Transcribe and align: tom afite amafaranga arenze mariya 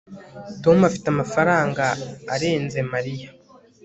tom 0.63 0.77
afite 0.89 1.05
amafaranga 1.09 1.85
arenze 2.33 2.79
mariya 2.93 3.29